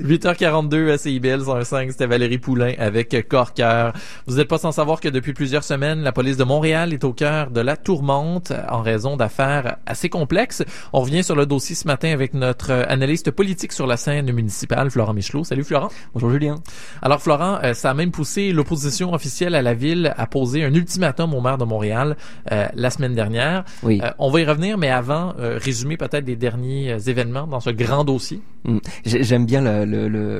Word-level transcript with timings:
8h42 0.00 0.90
à 0.92 0.98
CIBL 0.98 1.44
105, 1.44 1.90
c'était 1.90 2.06
Valérie 2.06 2.38
Poulain 2.38 2.72
avec 2.78 3.28
Corker. 3.28 3.92
Vous 4.26 4.36
n'êtes 4.36 4.48
pas 4.48 4.58
sans 4.58 4.72
savoir 4.72 5.00
que 5.00 5.08
depuis 5.08 5.32
plusieurs 5.32 5.64
semaines, 5.64 6.02
la 6.02 6.12
police 6.12 6.36
de 6.36 6.44
Montréal 6.44 6.92
est 6.92 7.04
au 7.04 7.12
cœur 7.12 7.50
de 7.50 7.60
la 7.60 7.76
tourmente 7.76 8.52
en 8.68 8.82
raison 8.82 9.16
d'affaires 9.16 9.76
assez 9.86 10.08
complexes. 10.08 10.62
On 10.92 11.00
revient 11.00 11.24
sur 11.24 11.36
le 11.36 11.46
dossier 11.46 11.74
ce 11.74 11.86
matin 11.86 12.10
avec 12.12 12.34
notre 12.34 12.70
analyste 12.88 13.30
politique 13.30 13.72
sur 13.72 13.86
la 13.86 13.96
scène 13.96 14.32
municipale, 14.32 14.90
Florent 14.90 15.14
Michelot. 15.14 15.44
Salut 15.44 15.64
Florent. 15.64 15.88
Bonjour 16.14 16.30
Julien. 16.30 16.56
Alors 17.02 17.20
Florent, 17.20 17.58
euh, 17.62 17.74
ça 17.74 17.90
a 17.90 17.94
même 17.94 18.10
poussé 18.10 18.52
l'opposition 18.52 19.12
officielle 19.12 19.54
à 19.54 19.62
la 19.62 19.74
ville 19.74 20.14
à 20.16 20.26
poser 20.26 20.64
un 20.64 20.72
ultimatum 20.72 21.34
au 21.34 21.40
maire 21.40 21.58
de 21.58 21.64
Montréal 21.64 22.16
euh, 22.50 22.68
la 22.74 22.90
semaine 22.90 23.14
dernière. 23.14 23.64
Oui. 23.82 24.00
Euh, 24.02 24.10
on 24.18 24.30
va 24.30 24.40
y 24.40 24.44
revenir, 24.44 24.78
mais 24.78 24.90
avant, 24.90 25.34
résumer 25.36 25.96
peut-être 25.96 26.26
les 26.26 26.36
derniers 26.36 26.96
événements 27.08 27.46
dans 27.46 27.60
ce 27.60 27.70
grand 27.70 28.04
dossier. 28.04 28.40
Mm. 28.64 28.78
J'aime 29.04 29.46
bien 29.46 29.84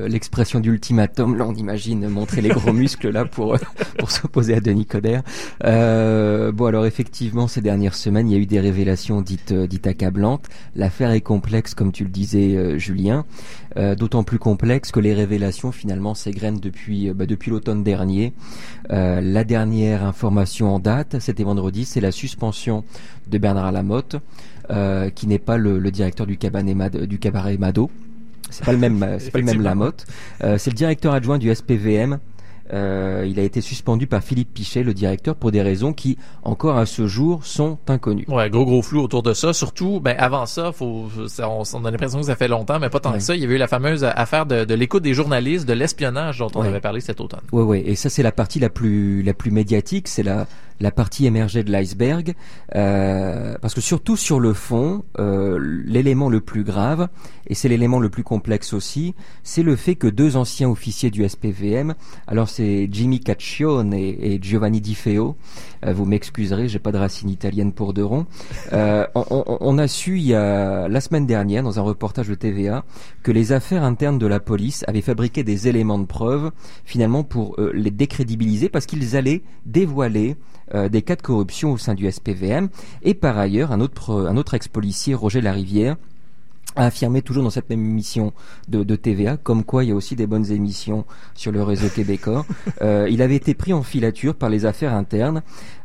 l'expression 0.07 0.61
d'ultimatum. 0.61 1.37
Là, 1.37 1.47
on 1.47 1.55
imagine 1.55 2.09
montrer 2.09 2.41
les 2.41 2.51
gros 2.51 2.73
muscles 2.83 3.11
là 3.11 3.25
pour 3.25 3.57
pour 3.99 4.11
s'opposer 4.11 4.55
à 4.55 4.61
Denis 4.61 4.87
Coderre. 4.87 5.23
Euh, 5.65 6.53
bon, 6.53 6.66
alors 6.66 6.87
effectivement, 6.87 7.49
ces 7.49 7.61
dernières 7.61 7.95
semaines, 7.95 8.29
il 8.29 8.33
y 8.33 8.37
a 8.37 8.41
eu 8.41 8.47
des 8.47 8.61
révélations 8.61 9.21
dites 9.21 9.53
dites 9.53 9.87
accablantes. 9.87 10.49
L'affaire 10.77 11.11
est 11.11 11.21
complexe, 11.21 11.75
comme 11.75 11.93
tu 11.93 12.05
le 12.05 12.11
disais, 12.11 12.57
euh, 12.57 12.79
Julien. 12.79 13.25
Euh, 13.79 13.95
d'autant 13.95 14.23
plus 14.23 14.39
complexe 14.39 14.93
que 14.93 15.01
les 15.01 15.15
révélations 15.15 15.73
finalement 15.73 16.15
s'égrènent 16.15 16.61
depuis 16.61 17.11
bah, 17.11 17.25
depuis 17.27 17.51
l'automne 17.51 17.83
dernier. 17.83 18.33
la 18.91 19.45
dernière 19.45 20.05
information 20.05 20.75
en 20.75 20.79
date, 20.79 21.19
c'était 21.21 21.45
vendredi, 21.45 21.85
c'est 21.85 22.01
la 22.01 22.13
suspension 22.13 22.85
de 23.29 23.39
Bernard 23.39 23.73
Lamotte, 23.73 24.16
qui 25.15 25.27
n'est 25.27 25.39
pas 25.39 25.57
le, 25.57 25.79
le, 25.79 25.91
directeur 25.91 26.27
du 26.27 26.37
cabaret 26.37 27.57
Mado 27.57 27.91
c'est 28.52 28.65
pas 28.65 28.73
le 28.73 28.79
même, 28.79 29.16
c'est 29.19 29.30
pas 29.30 29.38
le 29.38 29.45
même 29.45 29.62
Lamotte. 29.62 30.06
Euh, 30.45 30.59
c'est 30.59 30.70
le 30.70 30.77
directeur 30.77 31.13
adjoint 31.13 31.38
du 31.38 31.52
SPVM. 31.52 32.18
Euh, 32.73 33.27
il 33.29 33.38
a 33.38 33.43
été 33.43 33.60
suspendu 33.60 34.07
par 34.07 34.23
Philippe 34.23 34.55
Pichet, 34.55 34.82
le 34.82 34.95
directeur, 34.95 35.37
pour 35.37 35.51
des 35.51 35.63
raisons 35.63 35.93
qui, 35.93 36.18
encore 36.43 36.79
à 36.79 36.87
ce 36.87 37.07
jour, 37.07 37.45
sont 37.45 37.79
inconnues. 37.88 38.24
Ouais, 38.29 38.49
gros 38.51 38.65
gros 38.65 38.82
flou 38.82 39.01
autour 39.01 39.23
de 39.23 39.35
ça. 39.35 39.52
Surtout, 39.52 40.01
ben 40.01 40.16
avant 40.18 40.46
ça, 40.46 40.73
faut, 40.73 41.09
on, 41.40 41.63
on 41.74 41.85
a 41.85 41.90
l'impression 41.90 42.21
que 42.21 42.27
ça 42.27 42.37
fait 42.37 42.49
longtemps, 42.49 42.79
mais 42.79 42.90
pas 42.90 43.01
tant 43.01 43.13
que 43.13 43.21
ça. 43.21 43.35
Il 43.35 43.43
y 43.43 43.45
avait 43.45 43.55
eu 43.55 43.59
la 43.59 43.68
fameuse 43.68 44.05
affaire 44.05 44.46
de, 44.46 44.65
de 44.65 44.74
l'écoute 44.74 45.02
des 45.02 45.15
journalistes, 45.15 45.66
de 45.66 45.73
l'espionnage 45.73 46.38
dont 46.38 46.51
on 46.55 46.63
avait 46.63 46.80
parlé 46.80 47.01
cet 47.01 47.21
automne. 47.21 47.40
Oui, 47.52 47.63
oui. 47.63 47.83
Et 47.85 47.95
ça, 47.95 48.09
c'est 48.09 48.23
la 48.23 48.33
partie 48.33 48.60
la 48.60 48.71
plus 48.71 49.23
la 49.23 49.35
plus 49.35 49.51
médiatique. 49.51 50.09
C'est 50.09 50.23
la 50.23 50.46
la 50.83 50.90
partie 50.90 51.27
émergée 51.27 51.63
de 51.63 51.71
l'iceberg, 51.71 52.35
euh, 52.74 53.55
parce 53.63 53.73
que 53.73 53.80
surtout 53.80 54.16
sur 54.16 54.40
le 54.40 54.52
fond, 54.52 55.05
euh, 55.18 55.59
l'élément 55.87 56.29
le 56.29 56.40
plus 56.40 56.65
grave, 56.65 57.09
et 57.46 57.55
c'est 57.55 57.68
l'élément 57.68 58.01
le 58.01 58.10
plus 58.10 58.24
complexe 58.24 58.73
aussi, 58.73 59.15
c'est 59.45 59.63
le 59.63 59.77
fait 59.77 59.95
que 59.95 60.09
deux 60.09 60.37
anciens 60.37 60.68
officiers 60.68 61.10
du 61.10 61.27
SPVM, 61.27 61.95
alors 62.27 62.49
c'est 62.53 62.89
Jimmy 62.93 63.21
Caccione 63.21 63.95
et, 63.95 64.39
Giovanni 64.43 64.81
Di 64.81 64.95
Feo, 64.95 65.37
euh, 65.87 65.93
vous 65.93 66.05
m'excuserez, 66.05 66.69
j'ai 66.69 66.78
pas 66.78 66.93
de 66.93 66.99
racine 66.99 67.31
italienne 67.31 67.72
pour 67.72 67.95
de 67.95 68.03
rond, 68.03 68.27
euh, 68.72 69.06
on, 69.15 69.78
a 69.78 69.89
su 69.89 70.19
il 70.19 70.27
y 70.27 70.34
a 70.34 70.87
la 70.87 71.00
semaine 71.00 71.27
dernière 71.27 71.62
dans 71.62 71.78
un 71.78 71.83
reportage 71.83 72.28
de 72.28 72.34
TVA 72.34 72.84
que 73.23 73.33
les 73.33 73.53
affaires 73.53 73.83
internes 73.83 74.19
de 74.19 74.27
la 74.27 74.39
police 74.39 74.84
avaient 74.87 75.00
fabriqué 75.00 75.45
des 75.45 75.67
éléments 75.67 75.99
de 75.99 76.05
preuve 76.05 76.50
finalement 76.84 77.25
pour 77.25 77.59
euh, 77.59 77.73
les 77.75 77.91
décrédibiliser 77.91 78.69
parce 78.69 78.84
qu'ils 78.84 79.17
allaient 79.17 79.43
dévoiler 79.67 80.37
des 80.91 81.03
cas 81.03 81.17
de 81.17 81.23
corruption 81.23 81.73
au 81.73 81.77
sein 81.77 81.93
du 81.93 82.11
SPVM. 82.11 82.71
Et 83.03 83.12
par 83.12 83.37
ailleurs, 83.37 83.73
un 83.73 83.81
autre, 83.83 84.27
un 84.27 84.39
autre 84.39 84.55
ex-policier, 84.55 85.15
Roger 85.15 85.43
Larivière, 85.43 85.97
a 86.76 86.87
affirmé 86.87 87.22
toujours 87.22 87.42
dans 87.42 87.50
cette 87.50 87.69
même 87.70 87.84
émission 87.84 88.32
de, 88.69 88.82
de, 88.82 88.97
TVA, 88.97 89.37
comme 89.37 89.65
quoi 89.65 89.84
il 89.84 89.88
y 89.88 89.92
a 89.92 89.94
aussi 89.94 90.16
des 90.16 90.26
bonnes 90.26 90.50
émissions 90.50 91.04
sur 91.34 91.53
le 91.53 91.62
réseau 91.62 91.88
québécois. 91.88 92.47
Euh, 92.81 93.06
il 93.10 93.22
avait 93.22 93.37
été 93.37 93.54
pris 93.54 93.72
en 93.72 93.82
filature 93.82 94.34
par 94.34 94.48
les 94.48 94.66
affaires 94.66 94.94
internes, 94.94 95.43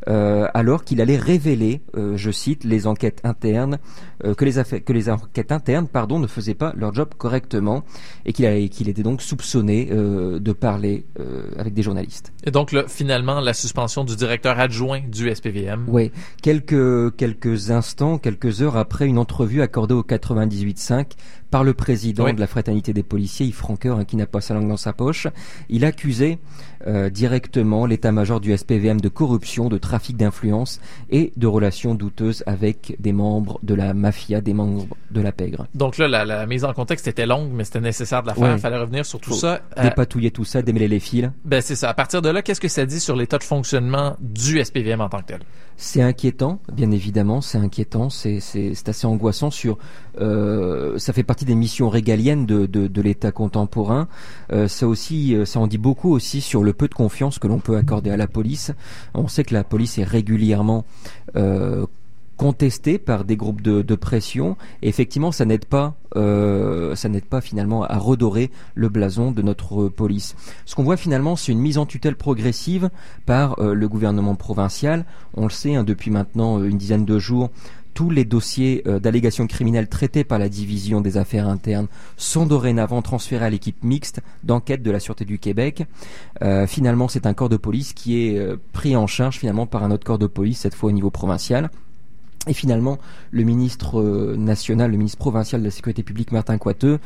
euh, 0.08 0.46
alors 0.54 0.84
qu'il 0.84 1.00
allait 1.00 1.18
révéler, 1.18 1.82
euh, 1.96 2.16
je 2.16 2.30
cite, 2.30 2.64
les 2.64 2.86
enquêtes 2.86 3.20
internes, 3.24 3.78
euh, 4.24 4.34
que 4.34 4.44
les 4.44 4.58
affaires, 4.58 4.82
que 4.82 4.92
les 4.92 5.10
enquêtes 5.10 5.52
internes, 5.52 5.86
pardon, 5.86 6.18
ne 6.18 6.26
faisaient 6.26 6.54
pas 6.54 6.72
leur 6.76 6.94
job 6.94 7.10
correctement, 7.18 7.84
et 8.24 8.32
qu'il 8.32 8.48
qu'il 8.70 8.88
était 8.88 9.02
donc 9.02 9.20
soupçonné 9.20 9.86
de 9.86 10.52
parler 10.52 11.04
avec 11.58 11.74
des 11.74 11.82
journalistes. 11.82 12.32
Et 12.44 12.50
donc 12.50 12.72
là, 12.72 12.84
finalement, 12.88 13.40
la 13.40 13.52
suspension 13.52 14.04
du 14.04 14.16
directeur 14.16 14.58
adjoint 14.58 15.00
du 15.00 15.34
SPVM. 15.34 15.84
Oui, 15.88 16.10
quelques 16.42 17.14
quelques 17.16 17.70
instants, 17.70 18.18
quelques 18.18 18.62
heures 18.62 18.76
après 18.76 19.06
une 19.06 19.18
entrevue 19.18 19.60
accordée 19.60 19.94
au 19.94 20.02
98 20.02 20.78
par 21.50 21.64
le 21.64 21.74
président 21.74 22.32
de 22.32 22.40
la 22.40 22.46
fraternité 22.46 22.92
des 22.92 23.02
policiers, 23.02 23.46
Yves 23.46 23.54
Franqueur, 23.54 23.98
hein, 23.98 24.04
qui 24.04 24.16
n'a 24.16 24.26
pas 24.26 24.40
sa 24.40 24.54
langue 24.54 24.68
dans 24.68 24.76
sa 24.76 24.92
poche. 24.92 25.26
Il 25.68 25.84
accusait 25.84 26.38
directement 27.10 27.86
l'état-major 27.86 28.40
du 28.40 28.56
SPVM 28.56 29.00
de 29.00 29.08
corruption, 29.08 29.68
de 29.68 29.78
trafic 29.78 29.97
d'influence 30.12 30.80
et 31.10 31.32
de 31.36 31.46
relations 31.46 31.94
douteuses 31.94 32.42
avec 32.46 32.96
des 32.98 33.12
membres 33.12 33.58
de 33.62 33.74
la 33.74 33.94
mafia, 33.94 34.40
des 34.40 34.54
membres 34.54 34.86
de 35.10 35.20
la 35.20 35.32
pègre. 35.32 35.66
Donc 35.74 35.98
là, 35.98 36.08
la, 36.08 36.46
mise 36.46 36.64
en 36.64 36.72
contexte 36.72 37.08
était 37.08 37.26
longue, 37.26 37.50
mais 37.52 37.64
c'était 37.64 37.80
nécessaire 37.80 38.22
de 38.22 38.28
la 38.28 38.34
faire. 38.34 38.52
Il 38.52 38.58
fallait 38.58 38.78
revenir 38.78 39.04
sur 39.04 39.20
tout 39.20 39.34
ça. 39.34 39.60
Euh, 39.76 39.82
dépatouiller 39.82 40.30
tout 40.30 40.44
ça, 40.44 40.62
démêler 40.62 40.88
les 40.88 41.00
fils. 41.00 41.30
Ben 41.44 41.60
c'est 41.60 41.76
ça. 41.76 41.88
À 41.88 41.94
partir 41.94 42.22
de 42.22 42.28
là, 42.28 42.42
qu'est-ce 42.42 42.60
que 42.60 42.68
ça 42.68 42.86
dit 42.86 43.00
sur 43.00 43.16
l'état 43.16 43.38
de 43.38 43.44
fonctionnement 43.44 44.16
du 44.20 44.62
SPVM 44.62 45.00
en 45.00 45.08
tant 45.08 45.18
que 45.18 45.26
tel? 45.26 45.40
C'est 45.80 46.02
inquiétant, 46.02 46.60
bien 46.72 46.90
évidemment. 46.90 47.40
C'est 47.40 47.56
inquiétant. 47.56 48.10
C'est 48.10 48.40
assez 48.88 49.06
angoissant. 49.06 49.52
Sur, 49.52 49.78
euh, 50.20 50.98
ça 50.98 51.12
fait 51.12 51.22
partie 51.22 51.44
des 51.44 51.54
missions 51.54 51.88
régaliennes 51.88 52.46
de, 52.46 52.66
de, 52.66 52.88
de 52.88 53.00
l'État 53.00 53.30
contemporain. 53.30 54.08
Euh, 54.52 54.66
ça 54.66 54.88
aussi, 54.88 55.36
euh, 55.36 55.44
ça 55.44 55.60
en 55.60 55.68
dit 55.68 55.78
beaucoup 55.78 56.10
aussi 56.10 56.40
sur 56.40 56.64
le 56.64 56.72
peu 56.72 56.88
de 56.88 56.94
confiance 56.94 57.38
que 57.38 57.46
l'on 57.46 57.60
peut 57.60 57.76
accorder 57.76 58.10
à 58.10 58.16
la 58.16 58.26
police. 58.26 58.72
On 59.14 59.28
sait 59.28 59.44
que 59.44 59.54
la 59.54 59.62
police 59.62 59.87
est 59.96 60.04
régulièrement 60.04 60.84
euh, 61.36 61.86
contestée 62.36 62.98
par 62.98 63.24
des 63.24 63.36
groupes 63.36 63.62
de, 63.62 63.94
pression. 63.96 64.56
Et 64.80 64.88
effectivement, 64.88 65.32
ça 65.32 65.44
n'aide 65.44 65.64
pas, 65.64 65.94
euh, 66.16 66.94
ça 66.94 67.08
n'aide 67.08 67.24
pas 67.24 67.40
finalement 67.40 67.82
à 67.84 67.98
redorer 67.98 68.50
le 68.74 68.88
blason 68.88 69.32
de 69.32 69.42
notre 69.42 69.88
police. 69.88 70.36
Ce 70.64 70.74
qu'on 70.74 70.84
voit 70.84 70.96
finalement, 70.96 71.34
c'est 71.34 71.52
une 71.52 71.58
mise 71.58 71.78
en 71.78 71.84
tutelle 71.84 72.16
progressive 72.16 72.90
par 73.26 73.58
euh, 73.58 73.74
le 73.74 73.88
gouvernement 73.88 74.36
provincial. 74.36 75.04
On 75.34 75.44
le 75.44 75.50
sait 75.50 75.74
hein, 75.74 75.84
depuis 75.84 76.10
maintenant 76.10 76.62
une 76.62 76.78
dizaine 76.78 77.04
de 77.04 77.18
jours 77.18 77.50
tous 77.98 78.10
les 78.10 78.24
dossiers 78.24 78.84
euh, 78.86 79.00
d'allégations 79.00 79.48
criminelles 79.48 79.88
traités 79.88 80.22
par 80.22 80.38
la 80.38 80.48
division 80.48 81.00
des 81.00 81.16
affaires 81.16 81.48
internes 81.48 81.88
sont 82.16 82.46
dorénavant 82.46 83.02
transférés 83.02 83.46
à 83.46 83.50
l'équipe 83.50 83.82
mixte 83.82 84.20
d'enquête 84.44 84.84
de 84.84 84.92
la 84.92 85.00
Sûreté 85.00 85.24
du 85.24 85.40
Québec. 85.40 85.82
Euh, 86.42 86.68
finalement, 86.68 87.08
c'est 87.08 87.26
un 87.26 87.34
corps 87.34 87.48
de 87.48 87.56
police 87.56 87.94
qui 87.94 88.24
est 88.24 88.38
euh, 88.38 88.56
pris 88.72 88.94
en 88.94 89.08
charge 89.08 89.38
finalement 89.38 89.66
par 89.66 89.82
un 89.82 89.90
autre 89.90 90.04
corps 90.04 90.20
de 90.20 90.28
police, 90.28 90.60
cette 90.60 90.76
fois 90.76 90.90
au 90.90 90.92
niveau 90.92 91.10
provincial. 91.10 91.70
Et 92.48 92.54
finalement, 92.54 92.98
le 93.30 93.44
ministre 93.44 94.02
national, 94.36 94.90
le 94.90 94.96
ministre 94.96 95.18
provincial 95.18 95.60
de 95.60 95.66
la 95.66 95.70
sécurité 95.70 96.02
publique, 96.02 96.32
Martin 96.32 96.58
Coiteux, 96.58 96.98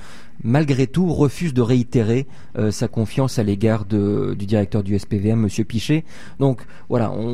malgré 0.43 0.87
tout, 0.87 1.13
refuse 1.13 1.55
de 1.55 1.63
réitérer 1.63 2.27
euh, 2.59 2.71
sa 2.71 2.89
confiance 2.89 3.39
à 3.39 3.43
l'égard 3.43 3.85
du 3.85 4.35
directeur 4.47 4.83
du 4.83 4.99
SPVM, 4.99 5.39
Monsieur 5.39 5.65
Pichet. 5.65 6.05
Donc 6.39 6.63
voilà, 6.89 7.11
on, 7.13 7.27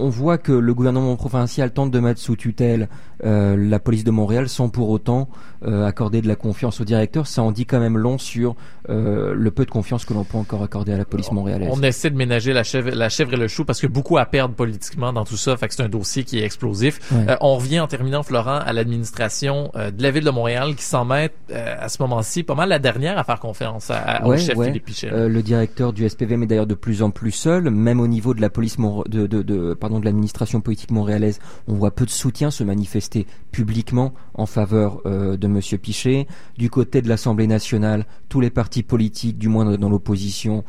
on, 0.00 0.08
voit 0.08 0.38
que 0.38 0.52
le 0.52 0.74
gouvernement 0.74 1.16
provincial 1.16 1.72
tente 1.72 1.90
de 1.90 2.00
mettre 2.00 2.20
sous 2.20 2.36
tutelle 2.36 2.88
euh, 3.24 3.56
la 3.56 3.78
police 3.78 4.04
de 4.04 4.10
Montréal 4.10 4.48
sans 4.48 4.68
pour 4.68 4.90
autant 4.90 5.28
euh, 5.64 5.86
accorder 5.86 6.20
de 6.20 6.28
la 6.28 6.36
confiance 6.36 6.80
au 6.80 6.84
directeur. 6.84 7.26
Ça 7.26 7.42
en 7.42 7.52
dit 7.52 7.66
quand 7.66 7.80
même 7.80 7.98
long 7.98 8.18
sur 8.18 8.56
le 8.86 9.48
peu 9.48 9.64
de 9.64 9.70
confiance 9.70 10.04
que 10.04 10.12
l'on 10.12 10.24
peut 10.24 10.36
encore 10.36 10.62
accorder 10.62 10.92
à 10.92 10.98
la 10.98 11.06
police 11.06 11.32
montréalaise. 11.32 11.70
On 11.72 11.82
essaie 11.82 12.10
de 12.10 12.16
ménager 12.16 12.52
la 12.52 12.64
chèvre, 12.64 12.90
la 12.90 13.08
chèvre 13.08 13.32
et 13.32 13.38
le 13.38 13.48
chou 13.48 13.64
parce 13.64 13.80
que 13.80 13.86
beaucoup 13.86 14.18
à 14.18 14.26
perdre 14.26 14.54
politiquement 14.54 15.10
dans 15.10 15.24
tout 15.24 15.38
ça. 15.38 15.56
Fait 15.56 15.68
que 15.68 15.74
c'est 15.74 15.82
un 15.82 15.88
dossier 15.88 16.24
qui 16.24 16.38
est 16.38 16.44
explosif. 16.44 17.00
on 17.40 17.53
revient 17.56 17.80
en 17.80 17.86
terminant, 17.86 18.22
Florent, 18.22 18.58
à 18.58 18.72
l'administration 18.72 19.70
de 19.74 20.02
la 20.02 20.10
ville 20.10 20.24
de 20.24 20.30
Montréal 20.30 20.74
qui 20.76 20.84
s'en 20.84 21.04
met 21.04 21.30
à 21.52 21.88
ce 21.88 22.00
moment-ci 22.02 22.44
mal 22.54 22.68
la 22.68 22.78
dernière 22.78 23.18
à 23.18 23.24
faire 23.24 23.40
confiance 23.40 23.90
au 24.24 24.36
chef 24.36 24.60
Philippe 24.60 24.84
Pichet. 24.84 25.12
Euh, 25.12 25.28
le 25.28 25.42
directeur 25.42 25.92
du 25.92 26.08
SPVM 26.08 26.42
est 26.42 26.46
d'ailleurs 26.46 26.66
de 26.66 26.74
plus 26.74 27.02
en 27.02 27.10
plus 27.10 27.30
seul, 27.30 27.70
même 27.70 28.00
au 28.00 28.06
niveau 28.06 28.34
de 28.34 28.40
la 28.40 28.50
police 28.50 28.76
de, 28.78 29.26
de, 29.26 29.42
de, 29.42 29.74
pardon 29.74 30.00
de 30.00 30.04
l'administration 30.04 30.60
politique 30.60 30.90
montréalaise, 30.90 31.40
on 31.68 31.74
voit 31.74 31.90
peu 31.90 32.04
de 32.04 32.10
soutien 32.10 32.50
se 32.50 32.64
manifester 32.64 33.26
publiquement 33.50 34.14
en 34.34 34.46
faveur 34.46 35.00
euh, 35.06 35.36
de 35.36 35.46
Monsieur 35.46 35.78
Pichet. 35.78 36.26
Du 36.56 36.70
côté 36.70 37.02
de 37.02 37.08
l'Assemblée 37.08 37.46
nationale, 37.46 38.06
tous 38.28 38.40
les 38.40 38.50
partis 38.50 38.82
politiques, 38.82 39.38
du 39.38 39.48
moins 39.48 39.76
dans 39.76 39.88
l'opposition, 39.88 40.64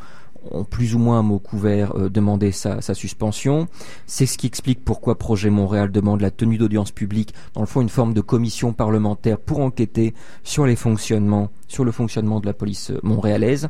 ont 0.50 0.64
plus 0.64 0.94
ou 0.94 0.98
moins 0.98 1.18
un 1.18 1.22
mot 1.22 1.38
couvert 1.38 1.96
euh, 1.96 2.08
demandé 2.08 2.52
sa, 2.52 2.80
suspension. 2.94 3.68
C'est 4.06 4.26
ce 4.26 4.38
qui 4.38 4.46
explique 4.46 4.84
pourquoi 4.84 5.18
Projet 5.18 5.50
Montréal 5.50 5.90
demande 5.90 6.20
la 6.20 6.30
tenue 6.30 6.58
d'audience 6.58 6.90
publique, 6.90 7.34
dans 7.54 7.60
le 7.60 7.66
fond 7.66 7.80
une 7.80 7.88
forme 7.88 8.14
de 8.14 8.20
commission 8.20 8.72
parlementaire 8.72 9.38
pour 9.38 9.60
enquêter 9.60 10.14
sur 10.42 10.66
les 10.66 10.76
fonctionnements, 10.76 11.50
sur 11.68 11.84
le 11.84 11.92
fonctionnement 11.92 12.40
de 12.40 12.46
la 12.46 12.54
police 12.54 12.92
montréalaise. 13.02 13.68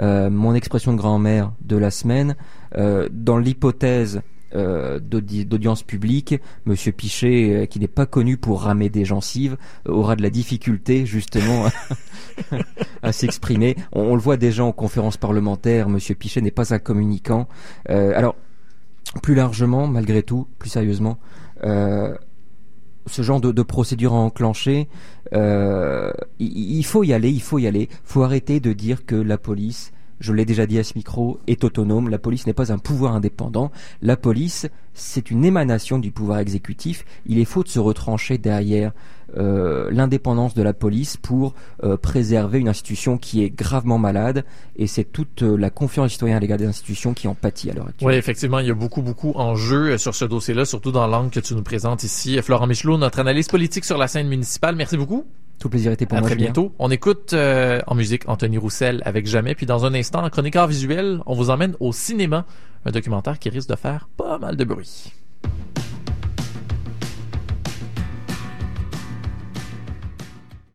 Euh, 0.00 0.30
mon 0.30 0.54
expression 0.54 0.92
de 0.92 0.98
grand-mère 0.98 1.52
de 1.62 1.76
la 1.76 1.90
semaine, 1.90 2.36
euh, 2.76 3.08
dans 3.10 3.38
l'hypothèse 3.38 4.20
euh, 4.56 4.98
d'audience 4.98 5.82
publique, 5.82 6.34
Monsieur 6.64 6.90
Pichet, 6.90 7.52
euh, 7.52 7.66
qui 7.66 7.78
n'est 7.78 7.88
pas 7.88 8.06
connu 8.06 8.38
pour 8.38 8.62
ramer 8.62 8.88
des 8.88 9.04
gencives, 9.04 9.58
aura 9.86 10.16
de 10.16 10.22
la 10.22 10.30
difficulté 10.30 11.04
justement 11.04 11.66
à 13.02 13.12
s'exprimer. 13.12 13.76
On, 13.92 14.14
le 14.14 14.20
voit 14.20 14.38
déjà 14.38 14.64
en 14.64 14.72
conférence 14.72 15.18
parlementaire, 15.18 15.90
Monsieur 15.90 16.14
Pichet 16.14 16.40
n'est 16.40 16.50
pas 16.50 16.72
un 16.72 16.78
communicant. 16.78 17.48
alors, 17.86 18.34
plus 19.22 19.34
largement, 19.34 19.86
malgré 19.86 20.22
tout, 20.22 20.48
plus 20.58 20.70
sérieusement, 20.70 21.18
ce 21.62 22.16
genre 23.22 23.40
de, 23.40 23.62
procédure 23.62 24.14
à 24.14 24.16
enclencher, 24.16 24.88
il, 25.32 26.84
faut 26.84 27.04
y 27.04 27.12
aller, 27.12 27.30
il 27.30 27.42
faut 27.42 27.58
y 27.58 27.66
aller. 27.66 27.88
faut 28.04 28.22
arrêter 28.22 28.60
de 28.60 28.72
dire 28.72 29.04
que 29.04 29.16
la 29.16 29.38
police 29.38 29.92
je 30.20 30.32
l'ai 30.32 30.44
déjà 30.44 30.66
dit 30.66 30.78
à 30.78 30.84
ce 30.84 30.92
micro, 30.96 31.40
est 31.46 31.64
autonome. 31.64 32.08
La 32.08 32.18
police 32.18 32.46
n'est 32.46 32.52
pas 32.52 32.72
un 32.72 32.78
pouvoir 32.78 33.14
indépendant. 33.14 33.70
La 34.02 34.16
police, 34.16 34.66
c'est 34.94 35.30
une 35.30 35.44
émanation 35.44 35.98
du 35.98 36.10
pouvoir 36.10 36.38
exécutif. 36.38 37.04
Il 37.26 37.38
est 37.38 37.44
faux 37.44 37.62
de 37.62 37.68
se 37.68 37.78
retrancher 37.78 38.38
derrière 38.38 38.92
euh, 39.36 39.90
l'indépendance 39.90 40.54
de 40.54 40.62
la 40.62 40.72
police 40.72 41.16
pour 41.16 41.54
euh, 41.82 41.96
préserver 41.96 42.60
une 42.60 42.68
institution 42.68 43.18
qui 43.18 43.42
est 43.42 43.50
gravement 43.50 43.98
malade. 43.98 44.44
Et 44.76 44.86
c'est 44.86 45.04
toute 45.04 45.42
euh, 45.42 45.56
la 45.56 45.70
confiance 45.70 46.12
citoyenne 46.12 46.36
à 46.36 46.40
l'égard 46.40 46.58
des 46.58 46.66
institutions 46.66 47.12
qui 47.12 47.28
en 47.28 47.34
pâtit 47.34 47.70
à 47.70 47.74
l'heure 47.74 47.88
actuelle. 47.88 48.08
Oui, 48.08 48.14
effectivement, 48.14 48.60
il 48.60 48.68
y 48.68 48.70
a 48.70 48.74
beaucoup, 48.74 49.02
beaucoup 49.02 49.32
en 49.34 49.54
jeu 49.54 49.98
sur 49.98 50.14
ce 50.14 50.24
dossier-là, 50.24 50.64
surtout 50.64 50.92
dans 50.92 51.06
l'angle 51.06 51.30
que 51.30 51.40
tu 51.40 51.54
nous 51.54 51.62
présentes 51.62 52.04
ici. 52.04 52.40
Florent 52.40 52.66
Michelot, 52.66 52.98
notre 52.98 53.18
analyse 53.18 53.48
politique 53.48 53.84
sur 53.84 53.98
la 53.98 54.08
scène 54.08 54.28
municipale. 54.28 54.76
Merci 54.76 54.96
beaucoup. 54.96 55.24
Tout 55.58 55.68
plaisir 55.68 55.92
était 55.92 56.06
pour 56.06 56.18
à 56.18 56.20
moi. 56.20 56.28
Très 56.28 56.36
bientôt. 56.36 56.72
On 56.78 56.90
écoute 56.90 57.32
euh, 57.32 57.80
en 57.86 57.94
musique 57.94 58.28
Anthony 58.28 58.58
Roussel 58.58 59.02
avec 59.04 59.26
Jamais. 59.26 59.54
Puis 59.54 59.66
dans 59.66 59.86
un 59.86 59.94
instant, 59.94 60.22
en 60.22 60.30
chroniqueur 60.30 60.66
visuel, 60.66 61.20
on 61.26 61.34
vous 61.34 61.50
emmène 61.50 61.74
au 61.80 61.92
cinéma, 61.92 62.44
un 62.84 62.90
documentaire 62.90 63.38
qui 63.38 63.48
risque 63.48 63.68
de 63.68 63.76
faire 63.76 64.08
pas 64.16 64.38
mal 64.38 64.56
de 64.56 64.64
bruit. 64.64 65.12